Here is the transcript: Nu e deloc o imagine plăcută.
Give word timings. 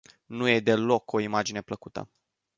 Nu 0.25 0.47
e 0.47 0.59
deloc 0.59 1.11
o 1.13 1.19
imagine 1.19 1.61
plăcută. 1.61 2.09